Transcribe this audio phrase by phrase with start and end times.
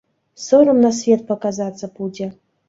[0.45, 2.31] Сорам на свет паказацца будзе!